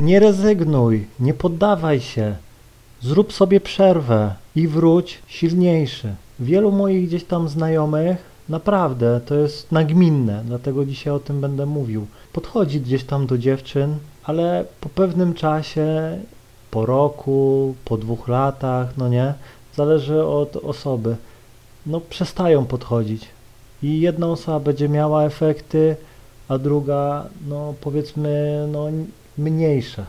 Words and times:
Nie 0.00 0.20
rezygnuj, 0.20 1.06
nie 1.20 1.34
poddawaj 1.34 2.00
się. 2.00 2.36
Zrób 3.02 3.32
sobie 3.32 3.60
przerwę 3.60 4.34
i 4.56 4.68
wróć 4.68 5.22
silniejszy. 5.26 6.14
Wielu 6.40 6.72
moich 6.72 7.08
gdzieś 7.08 7.24
tam 7.24 7.48
znajomych, 7.48 8.16
naprawdę, 8.48 9.20
to 9.26 9.34
jest 9.34 9.72
nagminne, 9.72 10.42
dlatego 10.46 10.84
dzisiaj 10.84 11.12
o 11.12 11.18
tym 11.18 11.40
będę 11.40 11.66
mówił. 11.66 12.06
Podchodzi 12.32 12.80
gdzieś 12.80 13.04
tam 13.04 13.26
do 13.26 13.38
dziewczyn, 13.38 13.96
ale 14.24 14.64
po 14.80 14.88
pewnym 14.88 15.34
czasie, 15.34 16.18
po 16.70 16.86
roku, 16.86 17.74
po 17.84 17.96
dwóch 17.96 18.28
latach, 18.28 18.96
no 18.96 19.08
nie, 19.08 19.34
zależy 19.76 20.24
od 20.24 20.56
osoby, 20.56 21.16
no 21.86 22.00
przestają 22.00 22.66
podchodzić. 22.66 23.28
I 23.82 24.00
jedna 24.00 24.26
osoba 24.26 24.60
będzie 24.60 24.88
miała 24.88 25.24
efekty, 25.24 25.96
a 26.48 26.58
druga, 26.58 27.26
no 27.48 27.74
powiedzmy, 27.80 28.66
no 28.72 28.88
mniejsze. 29.38 30.06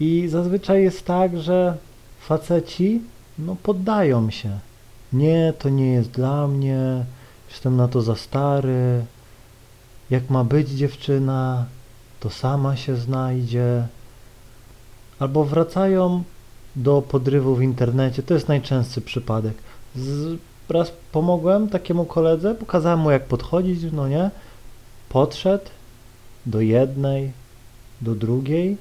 I 0.00 0.28
zazwyczaj 0.28 0.82
jest 0.82 1.06
tak, 1.06 1.38
że 1.38 1.76
faceci 2.20 3.00
no 3.38 3.56
poddają 3.62 4.30
się. 4.30 4.58
Nie, 5.12 5.52
to 5.58 5.68
nie 5.68 5.92
jest 5.92 6.10
dla 6.10 6.48
mnie, 6.48 7.04
jestem 7.50 7.76
na 7.76 7.88
to 7.88 8.02
za 8.02 8.16
stary. 8.16 9.04
Jak 10.10 10.30
ma 10.30 10.44
być 10.44 10.68
dziewczyna, 10.68 11.66
to 12.20 12.30
sama 12.30 12.76
się 12.76 12.96
znajdzie. 12.96 13.86
Albo 15.18 15.44
wracają 15.44 16.22
do 16.76 17.02
podrywu 17.02 17.56
w 17.56 17.62
internecie. 17.62 18.22
To 18.22 18.34
jest 18.34 18.48
najczęstszy 18.48 19.00
przypadek. 19.00 19.54
Z, 19.96 20.38
raz 20.68 20.92
pomogłem 21.12 21.68
takiemu 21.68 22.04
koledze, 22.04 22.54
pokazałem 22.54 22.98
mu 22.98 23.10
jak 23.10 23.24
podchodzić, 23.24 23.92
no 23.92 24.08
nie? 24.08 24.30
Podszedł 25.08 25.64
do 26.46 26.60
jednej, 26.60 27.32
do 28.00 28.14
drugiej 28.14 28.76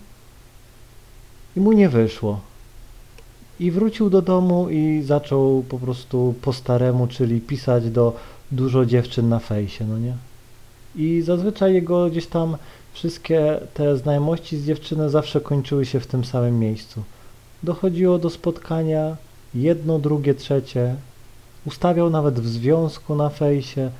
i 1.55 1.59
mu 1.59 1.71
nie 1.71 1.89
wyszło. 1.89 2.39
I 3.59 3.71
wrócił 3.71 4.09
do 4.09 4.21
domu 4.21 4.69
i 4.69 5.01
zaczął 5.03 5.63
po 5.69 5.79
prostu 5.79 6.35
po 6.41 6.53
staremu, 6.53 7.07
czyli 7.07 7.41
pisać 7.41 7.89
do 7.89 8.15
dużo 8.51 8.85
dziewczyn 8.85 9.29
na 9.29 9.39
fejsie, 9.39 9.85
no 9.85 9.97
nie? 9.97 10.13
I 10.95 11.21
zazwyczaj 11.21 11.73
jego 11.73 12.09
gdzieś 12.09 12.27
tam 12.27 12.57
wszystkie 12.93 13.59
te 13.73 13.97
znajomości 13.97 14.57
z 14.57 14.65
dziewczyny 14.65 15.09
zawsze 15.09 15.41
kończyły 15.41 15.85
się 15.85 15.99
w 15.99 16.07
tym 16.07 16.25
samym 16.25 16.59
miejscu. 16.59 17.03
Dochodziło 17.63 18.19
do 18.19 18.29
spotkania, 18.29 19.17
jedno, 19.55 19.99
drugie, 19.99 20.33
trzecie. 20.33 20.95
Ustawiał 21.65 22.09
nawet 22.09 22.39
w 22.39 22.47
związku 22.47 23.15
na 23.15 23.29
fejsie. 23.29 23.91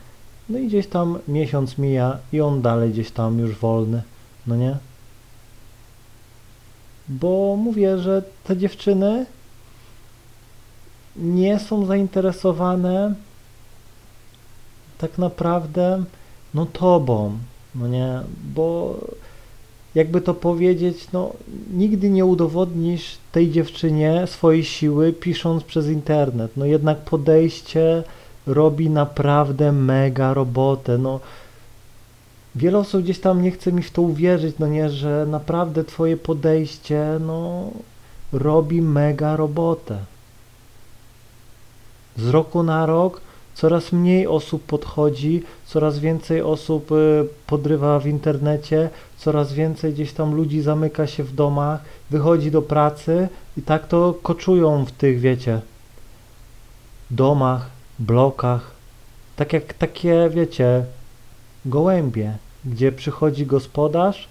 No 0.50 0.60
i 0.60 0.68
gdzieś 0.68 0.88
tam 0.88 1.20
miesiąc 1.28 1.78
mija 1.78 2.18
i 2.34 2.42
on 2.42 2.62
dalej 2.62 2.92
gdzieś 2.92 3.12
tam 3.12 3.40
już 3.40 3.56
wolny, 3.56 4.02
no 4.48 4.56
nie? 4.56 4.78
Bo 7.10 7.56
mówię, 7.56 7.98
że 7.98 8.24
te 8.44 8.58
dziewczyny 8.58 9.26
nie 11.16 11.60
są 11.60 11.86
zainteresowane 11.86 13.16
tak 14.98 15.18
naprawdę 15.18 16.04
no 16.54 16.66
tobą, 16.66 17.38
no 17.76 17.88
nie, 17.88 18.20
bo 18.56 18.96
jakby 19.96 20.22
to 20.22 20.34
powiedzieć, 20.34 21.08
no 21.14 21.34
nigdy 21.74 22.10
nie 22.10 22.26
udowodnisz 22.26 23.18
tej 23.32 23.52
dziewczynie 23.52 24.24
swojej 24.28 24.64
siły 24.64 25.14
pisząc 25.14 25.64
przez 25.64 25.88
internet, 25.88 26.52
no 26.58 26.66
jednak 26.66 26.98
podejście 26.98 28.04
robi 28.48 28.90
naprawdę 28.90 29.72
mega 29.72 30.34
robotę, 30.34 30.98
no 30.98 31.20
wiele 32.58 32.78
osób 32.78 33.04
gdzieś 33.04 33.20
tam 33.20 33.42
nie 33.42 33.52
chce 33.52 33.72
mi 33.72 33.84
w 33.84 33.92
to 33.92 34.02
uwierzyć, 34.02 34.56
no 34.60 34.68
nie, 34.68 34.90
że 34.90 35.26
naprawdę 35.30 35.84
twoje 35.84 36.18
podejście, 36.18 37.06
no 37.20 37.70
robi 38.34 38.82
mega 38.82 39.36
robotę. 39.36 39.98
Z 42.18 42.30
roku 42.30 42.64
na 42.64 42.86
rok 42.86 43.22
coraz 43.56 43.92
mniej 43.92 44.28
osób 44.28 44.64
podchodzi, 44.64 45.44
coraz 45.66 46.00
więcej 46.00 46.42
osób 46.42 46.92
y, 46.92 47.28
podrywa 47.48 48.00
w 48.00 48.08
internecie, 48.08 48.90
coraz 49.17 49.54
więcej 49.54 49.94
gdzieś 49.94 50.14
tam 50.14 50.36
ludzi 50.36 50.62
zamyka 50.62 51.08
się 51.08 51.23
w 51.23 51.36
domach, 51.36 51.82
wychodzi 52.10 52.52
do 52.52 52.62
pracy 52.62 53.30
i 53.58 53.62
tak 53.62 53.88
to 53.88 54.16
koczują 54.23 54.86
w 54.86 54.92
tych, 54.92 55.20
wiecie, 55.20 55.62
domach, 57.12 57.70
blokach. 58.00 58.72
Tak 59.36 59.54
jak 59.54 59.73
takie, 59.73 60.30
wiecie, 60.30 60.86
gołębie, 61.66 62.38
gdzie 62.66 62.92
przychodzi 62.92 63.45
gospodarz, 63.45 64.28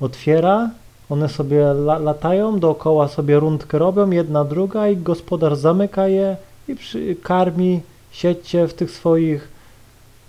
otwiera, 0.00 0.70
one 1.10 1.28
sobie 1.28 1.64
la 1.64 1.98
latają, 1.98 2.58
dookoła 2.58 3.08
sobie 3.08 3.40
rundkę 3.40 3.78
robią, 3.78 4.10
jedna, 4.10 4.44
druga 4.44 4.88
i 4.88 4.96
gospodarz 4.96 5.58
zamyka 5.58 6.08
je 6.08 6.36
i 6.68 6.76
karmi, 7.22 7.80
siedźcie 8.12 8.68
w 8.68 8.74
tych 8.74 8.90
swoich 8.90 9.48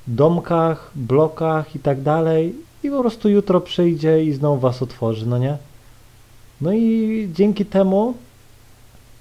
domkach, 0.07 0.91
blokach 0.95 1.75
i 1.75 1.79
tak 1.79 2.01
dalej 2.01 2.55
i 2.83 2.89
po 2.89 2.99
prostu 2.99 3.29
jutro 3.29 3.61
przyjdzie 3.61 4.23
i 4.23 4.33
znowu 4.33 4.59
was 4.59 4.81
otworzy, 4.81 5.27
no 5.27 5.37
nie? 5.37 5.57
No 6.61 6.73
i 6.73 7.29
dzięki 7.33 7.65
temu 7.65 8.13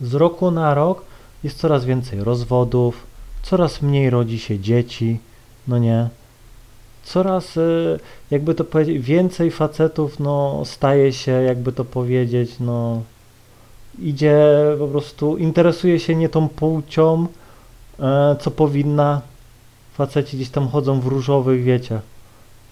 z 0.00 0.14
roku 0.14 0.50
na 0.50 0.74
rok 0.74 1.04
jest 1.44 1.58
coraz 1.58 1.84
więcej 1.84 2.24
rozwodów, 2.24 3.06
coraz 3.42 3.82
mniej 3.82 4.10
rodzi 4.10 4.38
się 4.38 4.58
dzieci, 4.58 5.18
no 5.68 5.78
nie? 5.78 6.08
Coraz, 7.06 7.56
y, 7.56 7.98
jakby 8.30 8.54
to 8.54 8.64
powiedzieć, 8.64 8.98
więcej 8.98 9.50
facetów, 9.50 10.20
no, 10.20 10.62
staje 10.64 11.12
się, 11.12 11.32
jakby 11.32 11.72
to 11.72 11.84
powiedzieć, 11.84 12.50
no, 12.60 13.02
idzie 13.98 14.36
po 14.78 14.88
prostu, 14.88 15.36
interesuje 15.36 16.00
się 16.00 16.14
nie 16.14 16.28
tą 16.28 16.48
płcią, 16.48 17.26
e, 18.00 18.36
co 18.40 18.50
powinna. 18.50 19.20
Faceci 19.94 20.36
gdzieś 20.36 20.48
tam 20.48 20.68
chodzą 20.68 21.00
w 21.00 21.06
różowych, 21.06 21.64
wiecie, 21.64 22.00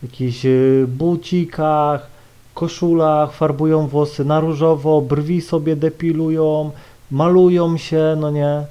jakichś 0.03 0.47
e, 0.47 0.50
bucikach, 0.89 2.06
koszulach, 2.55 3.33
farbują 3.33 3.87
włosy 3.87 4.25
na 4.25 4.41
różowo, 4.41 5.00
brwi 5.00 5.41
sobie 5.41 5.77
depilują, 5.77 6.71
malują 7.11 7.77
się, 7.77 8.17
no 8.21 8.31
nie. 8.31 8.62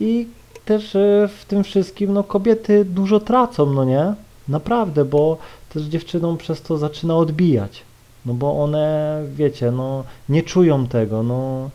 I 0.00 0.28
też 0.64 0.96
e, 0.96 1.28
w 1.38 1.44
tym 1.44 1.64
wszystkim, 1.64 2.12
no 2.12 2.24
kobiety 2.24 2.84
dużo 2.84 3.20
tracą, 3.20 3.66
no 3.66 3.84
nie. 3.84 4.14
Naprawdę, 4.48 5.04
bo 5.04 5.38
też 5.68 5.82
dziewczynom 5.82 6.36
przez 6.36 6.62
to 6.62 6.78
zaczyna 6.78 7.16
odbijać. 7.16 7.82
No 8.26 8.34
bo 8.34 8.62
one, 8.62 9.22
wiecie, 9.34 9.70
no 9.70 10.04
nie 10.28 10.42
czują 10.42 10.86
tego, 10.86 11.22
no 11.22 11.70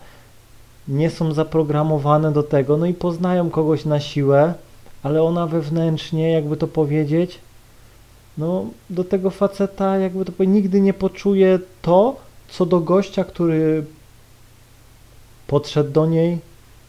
nie 0.87 1.09
są 1.09 1.33
zaprogramowane 1.33 2.31
do 2.31 2.43
tego, 2.43 2.77
no 2.77 2.85
i 2.85 2.93
poznają 2.93 3.49
kogoś 3.49 3.85
na 3.85 3.99
siłę, 3.99 4.53
ale 5.03 5.23
ona 5.23 5.47
wewnętrznie, 5.47 6.31
jakby 6.31 6.57
to 6.57 6.67
powiedzieć, 6.67 7.39
no 8.37 8.65
do 8.89 9.03
tego 9.03 9.29
faceta, 9.29 9.97
jakby 9.97 10.25
to 10.25 10.31
powiedzieć, 10.31 10.55
nigdy 10.55 10.81
nie 10.81 10.93
poczuje 10.93 11.59
to, 11.81 12.15
co 12.49 12.65
do 12.65 12.79
gościa, 12.79 13.23
który 13.23 13.85
podszedł 15.47 15.91
do 15.91 16.05
niej, 16.05 16.37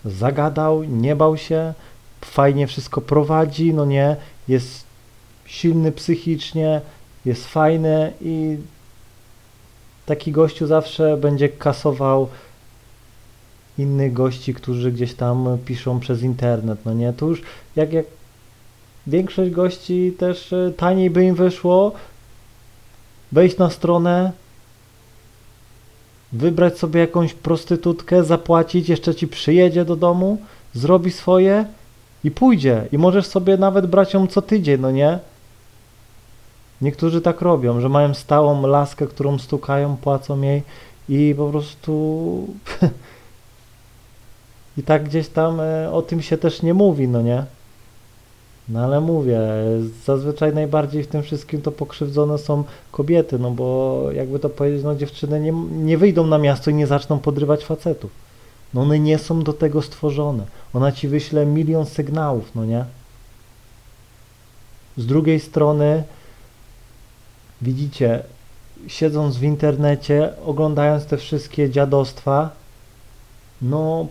zagadał, 0.04 0.84
nie 0.84 1.16
bał 1.16 1.36
się, 1.36 1.74
fajnie 2.20 2.66
wszystko 2.66 3.00
prowadzi, 3.00 3.74
no 3.74 3.84
nie, 3.84 4.16
jest 4.48 4.91
silny 5.46 5.92
psychicznie, 5.92 6.80
jest 7.24 7.46
fajny 7.46 8.12
i 8.20 8.56
taki 10.06 10.32
gościu 10.32 10.66
zawsze 10.66 11.16
będzie 11.16 11.48
kasował 11.48 12.28
innych 13.78 14.12
gości, 14.12 14.54
którzy 14.54 14.92
gdzieś 14.92 15.14
tam 15.14 15.58
piszą 15.66 16.00
przez 16.00 16.22
internet, 16.22 16.78
no 16.84 16.94
nie, 16.94 17.12
to 17.12 17.26
już 17.26 17.42
jak, 17.76 17.92
jak 17.92 18.06
większość 19.06 19.50
gości 19.50 20.14
też 20.18 20.52
e, 20.52 20.72
taniej 20.76 21.10
by 21.10 21.24
im 21.24 21.34
wyszło 21.34 21.92
wejść 23.32 23.58
na 23.58 23.70
stronę, 23.70 24.32
wybrać 26.32 26.78
sobie 26.78 27.00
jakąś 27.00 27.34
prostytutkę, 27.34 28.24
zapłacić, 28.24 28.88
jeszcze 28.88 29.14
ci 29.14 29.28
przyjedzie 29.28 29.84
do 29.84 29.96
domu, 29.96 30.38
zrobi 30.74 31.10
swoje 31.10 31.64
i 32.24 32.30
pójdzie. 32.30 32.86
I 32.92 32.98
możesz 32.98 33.26
sobie 33.26 33.56
nawet 33.56 33.86
brać 33.86 34.14
ją 34.14 34.26
co 34.26 34.42
tydzień, 34.42 34.80
no 34.80 34.90
nie? 34.90 35.18
Niektórzy 36.82 37.20
tak 37.20 37.40
robią, 37.40 37.80
że 37.80 37.88
mają 37.88 38.14
stałą 38.14 38.66
laskę, 38.66 39.06
którą 39.06 39.38
stukają, 39.38 39.96
płacą 39.96 40.42
jej 40.42 40.62
i 41.08 41.34
po 41.36 41.48
prostu 41.50 42.46
i 44.78 44.82
tak 44.82 45.04
gdzieś 45.04 45.28
tam 45.28 45.60
e, 45.60 45.92
o 45.92 46.02
tym 46.02 46.22
się 46.22 46.38
też 46.38 46.62
nie 46.62 46.74
mówi, 46.74 47.08
no 47.08 47.22
nie? 47.22 47.44
No 48.68 48.84
ale 48.84 49.00
mówię, 49.00 49.40
zazwyczaj 50.04 50.54
najbardziej 50.54 51.02
w 51.02 51.06
tym 51.06 51.22
wszystkim 51.22 51.62
to 51.62 51.72
pokrzywdzone 51.72 52.38
są 52.38 52.64
kobiety, 52.92 53.38
no 53.38 53.50
bo 53.50 54.06
jakby 54.12 54.38
to 54.38 54.48
powiedzieć, 54.48 54.84
no 54.84 54.94
dziewczyny 54.94 55.40
nie, 55.40 55.52
nie 55.72 55.98
wyjdą 55.98 56.26
na 56.26 56.38
miasto 56.38 56.70
i 56.70 56.74
nie 56.74 56.86
zaczną 56.86 57.18
podrywać 57.18 57.64
facetów. 57.64 58.10
No 58.74 58.80
one 58.80 58.98
nie 58.98 59.18
są 59.18 59.42
do 59.42 59.52
tego 59.52 59.82
stworzone. 59.82 60.44
Ona 60.74 60.92
ci 60.92 61.08
wyśle 61.08 61.46
milion 61.46 61.86
sygnałów, 61.86 62.50
no 62.54 62.64
nie? 62.64 62.84
Z 64.96 65.06
drugiej 65.06 65.40
strony, 65.40 66.04
widzicie, 67.62 68.22
siedząc 68.86 69.36
w 69.36 69.42
internecie, 69.42 70.32
oglądając 70.44 71.06
te 71.06 71.16
wszystkie 71.16 71.70
dziadostwa, 71.70 72.50
no 73.62 74.06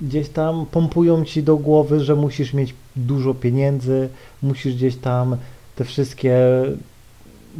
gdzieś 0.00 0.28
tam 0.28 0.66
pompują 0.66 1.24
ci 1.24 1.42
do 1.42 1.56
głowy, 1.56 2.00
że 2.00 2.14
musisz 2.14 2.52
mieć 2.52 2.74
dużo 2.96 3.34
pieniędzy, 3.34 4.08
musisz 4.42 4.74
gdzieś 4.74 4.96
tam 4.96 5.36
te 5.76 5.84
wszystkie 5.84 6.38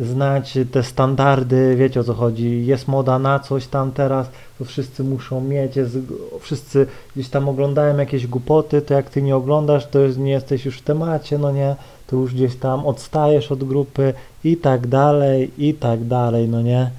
znać 0.00 0.58
te 0.73 0.82
standardy, 0.82 1.76
wiecie 1.76 2.00
o 2.00 2.05
co 2.05 2.14
chodzi, 2.14 2.67
jest 2.67 2.88
moda 2.88 3.19
na 3.19 3.38
coś 3.38 3.67
tam 3.67 3.93
teraz, 3.93 4.29
to 4.58 4.64
wszyscy 4.64 5.05
muszą 5.05 5.41
mieć, 5.41 5.76
jest, 5.76 5.99
wszyscy 6.41 6.87
gdzieś 7.17 7.29
tam 7.29 7.49
oglądają 7.49 7.96
jakieś 7.96 8.26
głupoty, 8.26 8.82
to 8.82 8.94
jak 8.94 9.11
ty 9.11 9.23
nie 9.23 9.37
oglądasz, 9.37 9.87
to 9.87 9.99
nie 10.06 10.32
jesteś 10.32 10.64
już 10.64 10.79
w 10.79 10.82
temacie, 10.82 11.38
no 11.38 11.52
nie, 11.52 11.76
to 12.06 12.17
już 12.17 12.35
gdzieś 12.35 12.56
tam 12.56 12.87
odstajesz 12.87 13.52
od 13.52 13.64
grupy 13.64 14.14
i 14.44 14.56
tak 14.56 14.87
dalej, 14.87 15.50
i 15.58 15.75
tak 15.75 16.05
dalej, 16.05 16.49
no 16.49 16.62
nie. 16.62 16.91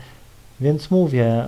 Więc 0.60 0.92
mówię, 0.92 1.48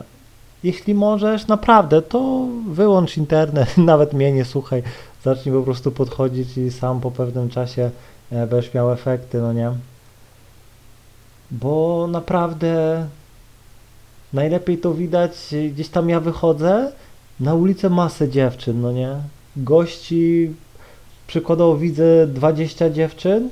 jeśli 0.64 0.94
możesz, 0.94 1.48
naprawdę, 1.48 2.02
to 2.02 2.48
wyłącz 2.72 3.18
internet, 3.18 3.78
nawet 3.94 4.14
mnie 4.14 4.32
nie 4.32 4.46
słuchaj, 4.46 4.84
zacznij 5.24 5.56
po 5.56 5.62
prostu 5.62 5.92
podchodzić 5.92 6.58
i 6.58 6.72
sam 6.72 7.02
po 7.02 7.12
pewnym 7.12 7.50
czasie 7.50 7.92
e, 8.32 8.48
będziesz 8.48 8.74
miał 8.74 8.92
efekty, 8.92 9.42
no 9.42 9.54
nie. 9.54 9.72
Bo 11.52 12.08
naprawdę 12.08 13.06
najlepiej 14.34 14.78
to 14.78 14.94
widać, 14.94 15.56
gdzieś 15.74 15.90
tam 15.90 16.10
ja 16.10 16.20
wychodzę, 16.20 16.92
na 17.40 17.54
ulicę 17.54 17.90
masę 17.90 18.30
dziewczyn, 18.30 18.82
no 18.82 18.92
nie. 18.92 19.16
Gości, 19.58 20.54
przykładowo 21.28 21.78
widzę 21.78 22.28
20 22.28 22.90
dziewczyn 22.90 23.50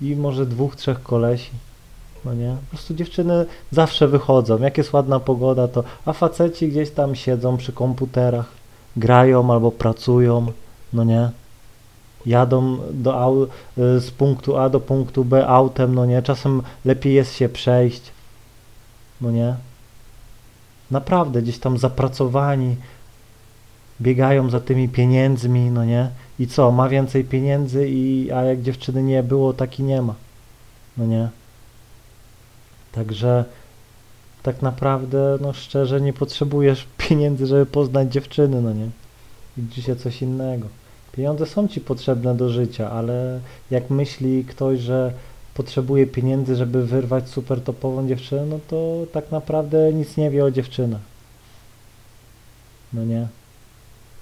i 0.00 0.16
może 0.16 0.46
dwóch, 0.46 0.76
trzech 0.76 1.02
kolesi. 1.02 1.50
No 2.24 2.34
nie? 2.34 2.56
Po 2.60 2.76
prostu 2.76 2.94
dziewczyny 2.94 3.46
zawsze 3.70 4.08
wychodzą. 4.08 4.58
Jak 4.58 4.78
jest 4.78 4.92
ładna 4.92 5.20
pogoda, 5.20 5.68
to. 5.68 5.84
A 6.06 6.12
faceci 6.12 6.68
gdzieś 6.68 6.90
tam 6.90 7.14
siedzą 7.14 7.56
przy 7.56 7.72
komputerach, 7.72 8.46
grają 8.96 9.52
albo 9.52 9.70
pracują. 9.70 10.46
No 10.92 11.04
nie? 11.04 11.30
Jadą 12.26 12.78
do 12.92 13.20
au, 13.20 13.46
z 13.76 14.10
punktu 14.10 14.56
A 14.56 14.68
do 14.68 14.80
punktu 14.80 15.24
B 15.24 15.46
autem, 15.46 15.94
no 15.94 16.06
nie? 16.06 16.22
Czasem 16.22 16.62
lepiej 16.84 17.14
jest 17.14 17.34
się 17.34 17.48
przejść. 17.48 18.02
No 19.20 19.30
nie? 19.30 19.54
Naprawdę 20.90 21.42
gdzieś 21.42 21.58
tam 21.58 21.78
zapracowani, 21.78 22.76
biegają 24.00 24.50
za 24.50 24.60
tymi 24.60 24.88
pieniędzmi, 24.88 25.70
no 25.70 25.84
nie? 25.84 26.10
I 26.38 26.46
co, 26.46 26.72
ma 26.72 26.88
więcej 26.88 27.24
pieniędzy, 27.24 27.88
i, 27.88 28.30
a 28.32 28.42
jak 28.42 28.62
dziewczyny 28.62 29.02
nie 29.02 29.22
było, 29.22 29.52
taki 29.52 29.82
nie 29.82 30.02
ma. 30.02 30.14
No 30.96 31.06
nie? 31.06 31.28
Także 32.92 33.44
tak 34.42 34.62
naprawdę, 34.62 35.38
no 35.40 35.52
szczerze, 35.52 36.00
nie 36.00 36.12
potrzebujesz 36.12 36.86
pieniędzy, 37.08 37.46
żeby 37.46 37.66
poznać 37.66 38.12
dziewczyny, 38.12 38.62
no 38.62 38.72
nie? 38.72 38.88
Liczy 39.58 39.82
się 39.82 39.96
coś 39.96 40.22
innego. 40.22 40.68
Pieniądze 41.16 41.46
są 41.46 41.68
ci 41.68 41.80
potrzebne 41.80 42.34
do 42.34 42.48
życia, 42.48 42.90
ale 42.90 43.40
jak 43.70 43.90
myśli 43.90 44.44
ktoś, 44.44 44.80
że 44.80 45.12
potrzebuje 45.54 46.06
pieniędzy, 46.06 46.56
żeby 46.56 46.86
wyrwać 46.86 47.28
super 47.28 47.60
topową 47.60 48.08
dziewczynę, 48.08 48.46
no 48.46 48.58
to 48.68 49.06
tak 49.12 49.30
naprawdę 49.30 49.92
nic 49.92 50.16
nie 50.16 50.30
wie 50.30 50.44
o 50.44 50.50
dziewczynach. 50.50 51.00
No 52.92 53.04
nie? 53.04 53.26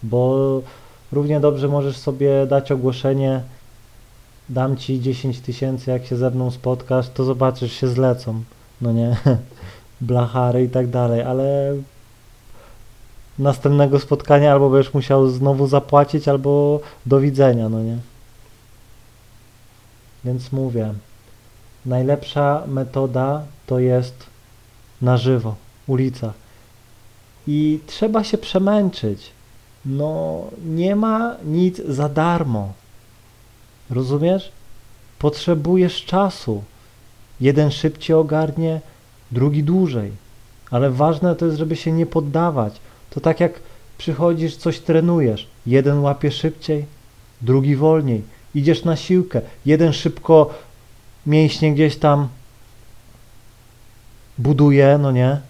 Bo 0.02 0.62
równie 1.12 1.40
dobrze 1.40 1.68
możesz 1.68 1.96
sobie 1.96 2.46
dać 2.46 2.72
ogłoszenie 2.72 3.42
dam 4.48 4.76
ci 4.76 5.00
10 5.00 5.40
tysięcy, 5.40 5.90
jak 5.90 6.06
się 6.06 6.16
ze 6.16 6.30
mną 6.30 6.50
spotkasz, 6.50 7.08
to 7.08 7.24
zobaczysz, 7.24 7.72
się 7.72 7.88
zlecą 7.88 8.42
no 8.82 8.92
nie, 8.92 9.16
blachary 10.00 10.64
i 10.64 10.68
tak 10.68 10.86
dalej, 10.86 11.22
ale 11.22 11.74
następnego 13.38 14.00
spotkania 14.00 14.52
albo 14.52 14.70
będziesz 14.70 14.94
musiał 14.94 15.28
znowu 15.28 15.66
zapłacić, 15.66 16.28
albo 16.28 16.80
do 17.06 17.20
widzenia, 17.20 17.68
no 17.68 17.82
nie. 17.82 17.96
Więc 20.24 20.52
mówię, 20.52 20.94
najlepsza 21.86 22.62
metoda 22.66 23.42
to 23.66 23.78
jest 23.78 24.26
na 25.02 25.16
żywo, 25.16 25.54
ulica. 25.86 26.32
I 27.46 27.80
trzeba 27.86 28.24
się 28.24 28.38
przemęczyć. 28.38 29.30
No, 29.84 30.42
nie 30.64 30.96
ma 30.96 31.36
nic 31.44 31.80
za 31.88 32.08
darmo. 32.08 32.72
Rozumiesz? 33.90 34.52
Potrzebujesz 35.18 36.04
czasu. 36.04 36.62
Jeden 37.40 37.70
szybciej 37.70 38.16
ogarnie, 38.16 38.80
drugi 39.30 39.62
dłużej. 39.62 40.12
Ale 40.70 40.90
ważne 40.90 41.36
to 41.36 41.46
jest, 41.46 41.58
żeby 41.58 41.76
się 41.76 41.92
nie 41.92 42.06
poddawać. 42.06 42.80
To 43.14 43.20
tak 43.20 43.40
jak 43.40 43.52
przychodzisz, 43.98 44.56
coś 44.56 44.78
trenujesz. 44.78 45.46
Jeden 45.66 45.98
łapie 45.98 46.30
szybciej, 46.30 46.84
drugi 47.40 47.76
wolniej. 47.76 48.22
Idziesz 48.54 48.84
na 48.84 48.96
siłkę. 48.96 49.40
Jeden 49.66 49.92
szybko 49.92 50.50
mięśnie 51.26 51.74
gdzieś 51.74 51.96
tam 51.96 52.28
buduje, 54.38 54.98
no 54.98 55.12
nie? 55.12 55.40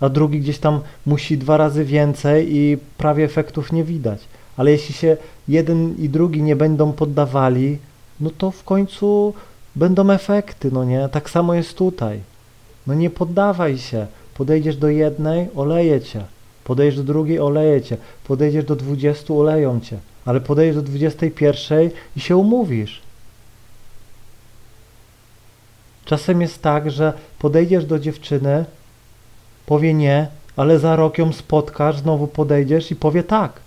A 0.00 0.08
drugi 0.08 0.40
gdzieś 0.40 0.58
tam 0.58 0.80
musi 1.06 1.38
dwa 1.38 1.56
razy 1.56 1.84
więcej 1.84 2.56
i 2.56 2.78
prawie 2.98 3.24
efektów 3.24 3.72
nie 3.72 3.84
widać. 3.84 4.20
Ale 4.56 4.70
jeśli 4.70 4.94
się 4.94 5.16
jeden 5.48 5.94
i 5.98 6.08
drugi 6.08 6.42
nie 6.42 6.56
będą 6.56 6.92
poddawali, 6.92 7.78
no 8.20 8.30
to 8.30 8.50
w 8.50 8.64
końcu 8.64 9.34
będą 9.76 10.10
efekty, 10.10 10.70
no 10.72 10.84
nie? 10.84 11.08
Tak 11.08 11.30
samo 11.30 11.54
jest 11.54 11.76
tutaj. 11.76 12.20
No 12.86 12.94
nie 12.94 13.10
poddawaj 13.10 13.78
się. 13.78 14.06
Podejdziesz 14.34 14.76
do 14.76 14.88
jednej, 14.88 15.48
oleje 15.54 16.00
cię. 16.00 16.24
Podejdziesz 16.64 16.96
do 16.96 17.04
drugiej, 17.04 17.40
oleje 17.40 17.82
cię. 17.82 17.96
Podejdziesz 18.24 18.64
do 18.64 18.76
dwudziestu, 18.76 19.40
oleją 19.40 19.80
cię. 19.80 19.98
Ale 20.24 20.40
podejdziesz 20.40 20.76
do 20.76 20.82
dwudziestej 20.82 21.30
pierwszej 21.30 21.90
i 22.16 22.20
się 22.20 22.36
umówisz. 22.36 23.02
Czasem 26.04 26.40
jest 26.40 26.62
tak, 26.62 26.90
że 26.90 27.12
podejdziesz 27.38 27.84
do 27.84 27.98
dziewczyny, 27.98 28.64
powie 29.66 29.94
nie, 29.94 30.28
ale 30.56 30.78
za 30.78 30.96
rok 30.96 31.18
ją 31.18 31.32
spotkasz, 31.32 31.98
znowu 31.98 32.26
podejdziesz 32.26 32.90
i 32.90 32.96
powie 32.96 33.22
tak. 33.22 33.60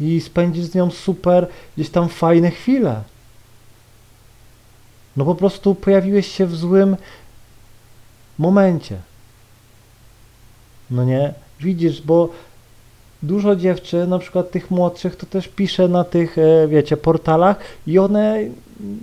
I 0.00 0.20
spędzisz 0.20 0.64
z 0.64 0.74
nią 0.74 0.90
super, 0.90 1.48
gdzieś 1.76 1.90
tam 1.90 2.08
fajne 2.08 2.50
chwile. 2.50 3.02
No 5.16 5.24
po 5.24 5.34
prostu 5.34 5.74
pojawiłeś 5.74 6.26
się 6.26 6.46
w 6.46 6.56
złym 6.56 6.96
momencie. 8.38 8.98
No 10.90 11.04
nie? 11.04 11.34
Widzisz, 11.60 12.02
bo 12.02 12.28
dużo 13.22 13.56
dziewczyn, 13.56 14.10
na 14.10 14.18
przykład 14.18 14.50
tych 14.50 14.70
młodszych, 14.70 15.16
to 15.16 15.26
też 15.26 15.48
pisze 15.48 15.88
na 15.88 16.04
tych, 16.04 16.38
e, 16.38 16.68
wiecie, 16.68 16.96
portalach 16.96 17.56
i 17.86 17.98
one 17.98 18.38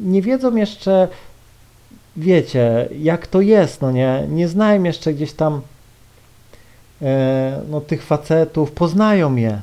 nie 0.03 0.21
wiedzą 0.21 0.55
jeszcze, 0.55 1.07
wiecie, 2.17 2.89
jak 2.99 3.27
to 3.27 3.41
jest, 3.41 3.81
no 3.81 3.91
nie? 3.91 4.23
Nie 4.29 4.47
znają 4.47 4.83
jeszcze 4.83 5.13
gdzieś 5.13 5.33
tam 5.33 5.61
e, 7.01 7.61
no, 7.69 7.81
tych 7.81 8.03
facetów, 8.03 8.71
poznają 8.71 9.35
je. 9.35 9.61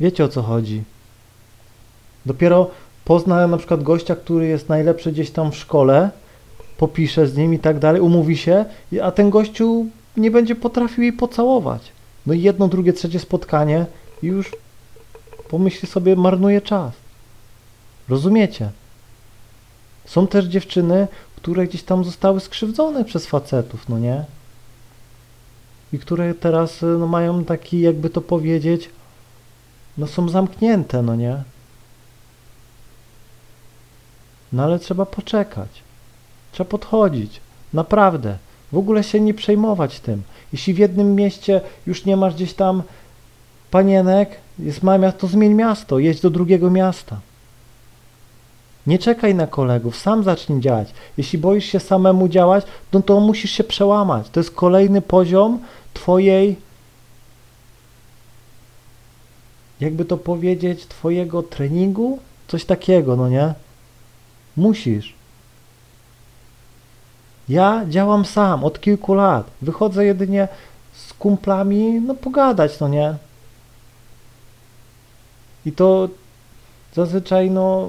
Wiecie 0.00 0.24
o 0.24 0.28
co 0.28 0.42
chodzi. 0.42 0.82
Dopiero 2.26 2.70
pozna 3.04 3.46
na 3.46 3.58
przykład 3.58 3.82
gościa, 3.82 4.16
który 4.16 4.46
jest 4.46 4.68
najlepszy 4.68 5.12
gdzieś 5.12 5.30
tam 5.30 5.52
w 5.52 5.56
szkole, 5.56 6.10
popisze 6.78 7.26
z 7.26 7.36
nim 7.36 7.54
i 7.54 7.58
tak 7.58 7.78
dalej, 7.78 8.00
umówi 8.00 8.36
się, 8.36 8.64
a 9.02 9.10
ten 9.10 9.30
gościu 9.30 9.86
nie 10.16 10.30
będzie 10.30 10.54
potrafił 10.54 11.02
jej 11.02 11.12
pocałować. 11.12 11.92
No 12.26 12.34
i 12.34 12.42
jedno, 12.42 12.68
drugie, 12.68 12.92
trzecie 12.92 13.18
spotkanie 13.18 13.86
i 14.22 14.26
już 14.26 14.52
pomyśli 15.48 15.88
sobie, 15.88 16.16
marnuje 16.16 16.60
czas. 16.60 16.92
Rozumiecie? 18.08 18.70
Są 20.06 20.26
też 20.26 20.44
dziewczyny, 20.44 21.08
które 21.36 21.66
gdzieś 21.66 21.82
tam 21.82 22.04
zostały 22.04 22.40
skrzywdzone 22.40 23.04
przez 23.04 23.26
facetów, 23.26 23.88
no 23.88 23.98
nie? 23.98 24.24
I 25.92 25.98
które 25.98 26.34
teraz 26.34 26.78
no, 26.98 27.06
mają 27.06 27.44
taki, 27.44 27.80
jakby 27.80 28.10
to 28.10 28.20
powiedzieć, 28.20 28.90
no 29.98 30.06
są 30.06 30.28
zamknięte, 30.28 31.02
no 31.02 31.16
nie? 31.16 31.42
No 34.52 34.64
ale 34.64 34.78
trzeba 34.78 35.06
poczekać. 35.06 35.68
Trzeba 36.52 36.70
podchodzić. 36.70 37.40
Naprawdę. 37.72 38.38
W 38.72 38.78
ogóle 38.78 39.04
się 39.04 39.20
nie 39.20 39.34
przejmować 39.34 40.00
tym. 40.00 40.22
Jeśli 40.52 40.74
w 40.74 40.78
jednym 40.78 41.14
mieście 41.14 41.60
już 41.86 42.04
nie 42.04 42.16
masz 42.16 42.34
gdzieś 42.34 42.54
tam 42.54 42.82
panienek, 43.70 44.36
jest 44.58 44.82
małe 44.82 45.12
to 45.12 45.26
zmień 45.26 45.54
miasto, 45.54 45.98
jedź 45.98 46.20
do 46.20 46.30
drugiego 46.30 46.70
miasta. 46.70 47.20
Nie 48.86 48.98
czekaj 48.98 49.34
na 49.34 49.46
kolegów, 49.46 49.96
sam 49.96 50.22
zacznij 50.24 50.60
działać. 50.60 50.88
Jeśli 51.16 51.38
boisz 51.38 51.64
się 51.64 51.80
samemu 51.80 52.28
działać, 52.28 52.64
no 52.92 53.02
to 53.02 53.20
musisz 53.20 53.50
się 53.50 53.64
przełamać. 53.64 54.28
To 54.28 54.40
jest 54.40 54.50
kolejny 54.50 55.02
poziom 55.02 55.58
twojej, 55.94 56.56
jakby 59.80 60.04
to 60.04 60.16
powiedzieć, 60.16 60.86
twojego 60.86 61.42
treningu, 61.42 62.18
coś 62.48 62.64
takiego, 62.64 63.16
no 63.16 63.28
nie? 63.28 63.54
Musisz. 64.56 65.21
Ja 67.48 67.82
działam 67.88 68.24
sam 68.24 68.64
od 68.64 68.80
kilku 68.80 69.14
lat. 69.14 69.46
Wychodzę 69.62 70.04
jedynie 70.04 70.48
z 70.92 71.12
kumplami, 71.12 72.00
no 72.00 72.14
pogadać, 72.14 72.80
no 72.80 72.88
nie? 72.88 73.14
I 75.66 75.72
to 75.72 76.08
zazwyczaj, 76.94 77.50
no, 77.50 77.88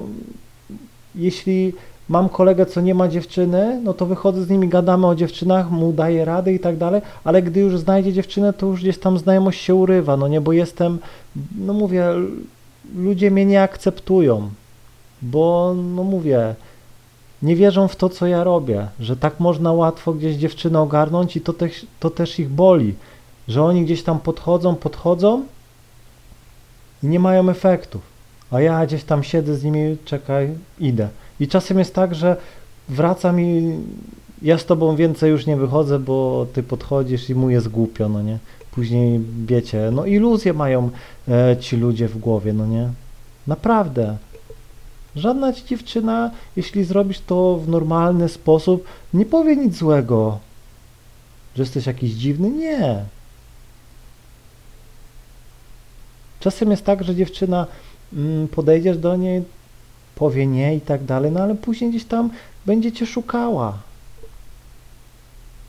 jeśli 1.14 1.72
mam 2.08 2.28
kolegę, 2.28 2.66
co 2.66 2.80
nie 2.80 2.94
ma 2.94 3.08
dziewczyny, 3.08 3.80
no 3.84 3.94
to 3.94 4.06
wychodzę 4.06 4.44
z 4.44 4.50
nimi, 4.50 4.68
gadamy 4.68 5.06
o 5.06 5.14
dziewczynach, 5.14 5.70
mu 5.70 5.92
daję 5.92 6.24
rady 6.24 6.52
i 6.52 6.60
tak 6.60 6.76
dalej, 6.76 7.02
ale 7.24 7.42
gdy 7.42 7.60
już 7.60 7.78
znajdzie 7.78 8.12
dziewczynę, 8.12 8.52
to 8.52 8.66
już 8.66 8.80
gdzieś 8.80 8.98
tam 8.98 9.18
znajomość 9.18 9.60
się 9.60 9.74
urywa, 9.74 10.16
no 10.16 10.28
nie, 10.28 10.40
bo 10.40 10.52
jestem, 10.52 10.98
no 11.58 11.72
mówię, 11.72 12.06
ludzie 12.96 13.30
mnie 13.30 13.46
nie 13.46 13.62
akceptują, 13.62 14.50
bo, 15.22 15.74
no 15.94 16.04
mówię, 16.04 16.54
nie 17.44 17.56
wierzą 17.56 17.88
w 17.88 17.96
to, 17.96 18.08
co 18.08 18.26
ja 18.26 18.44
robię, 18.44 18.86
że 19.00 19.16
tak 19.16 19.40
można 19.40 19.72
łatwo 19.72 20.12
gdzieś 20.12 20.36
dziewczynę 20.36 20.80
ogarnąć 20.80 21.36
i 21.36 21.40
to 21.40 21.52
też, 21.52 21.86
to 22.00 22.10
też 22.10 22.38
ich 22.38 22.48
boli, 22.48 22.94
że 23.48 23.62
oni 23.62 23.84
gdzieś 23.84 24.02
tam 24.02 24.20
podchodzą, 24.20 24.74
podchodzą 24.74 25.42
i 27.02 27.06
nie 27.06 27.20
mają 27.20 27.50
efektów, 27.50 28.02
a 28.50 28.60
ja 28.60 28.86
gdzieś 28.86 29.04
tam 29.04 29.22
siedzę 29.22 29.56
z 29.56 29.64
nimi, 29.64 29.96
czekaj, 30.04 30.54
idę. 30.80 31.08
I 31.40 31.48
czasem 31.48 31.78
jest 31.78 31.94
tak, 31.94 32.14
że 32.14 32.36
wracam 32.88 33.40
i 33.40 33.78
ja 34.42 34.58
z 34.58 34.64
tobą 34.64 34.96
więcej 34.96 35.30
już 35.30 35.46
nie 35.46 35.56
wychodzę, 35.56 35.98
bo 35.98 36.46
ty 36.52 36.62
podchodzisz 36.62 37.30
i 37.30 37.34
mu 37.34 37.50
jest 37.50 37.68
głupio, 37.68 38.08
no 38.08 38.22
nie? 38.22 38.38
Później 38.70 39.20
wiecie, 39.46 39.90
no 39.92 40.06
iluzje 40.06 40.52
mają 40.52 40.90
e, 41.28 41.56
ci 41.60 41.76
ludzie 41.76 42.08
w 42.08 42.18
głowie, 42.18 42.52
no 42.52 42.66
nie? 42.66 42.88
Naprawdę. 43.46 44.16
Żadna 45.16 45.52
dziewczyna, 45.52 46.30
jeśli 46.56 46.84
zrobisz 46.84 47.20
to 47.20 47.56
w 47.56 47.68
normalny 47.68 48.28
sposób, 48.28 48.84
nie 49.14 49.26
powie 49.26 49.56
nic 49.56 49.76
złego. 49.76 50.38
Że 51.56 51.62
jesteś 51.62 51.86
jakiś 51.86 52.10
dziwny? 52.10 52.50
Nie. 52.50 53.04
Czasem 56.40 56.70
jest 56.70 56.84
tak, 56.84 57.04
że 57.04 57.14
dziewczyna 57.14 57.66
mm, 58.12 58.48
podejdziesz 58.48 58.98
do 58.98 59.16
niej, 59.16 59.42
powie 60.14 60.46
nie 60.46 60.76
i 60.76 60.80
tak 60.80 61.04
dalej, 61.04 61.32
no 61.32 61.40
ale 61.40 61.54
później 61.54 61.90
gdzieś 61.90 62.04
tam 62.04 62.30
będzie 62.66 62.92
cię 62.92 63.06
szukała. 63.06 63.78